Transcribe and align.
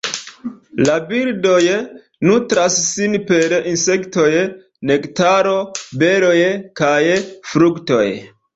La 0.85 0.93
birdoj 1.09 1.65
nutras 2.29 2.79
sin 2.87 3.19
per 3.29 3.55
insektoj, 3.73 4.27
nektaro, 4.93 5.55
beroj 6.05 6.35
kaj 6.83 6.99
fruktoj. 7.55 8.05